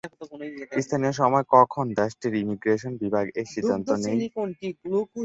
স্থানীয় 0.79 1.13
সময় 1.21 1.45
কখন 1.55 1.85
দেশটির 1.99 2.33
ইমিগ্রেশন 2.41 2.93
বিভাগ 3.03 3.25
এই 3.39 3.47
সিদ্বান্ত 3.53 3.87
নেই? 4.03 4.17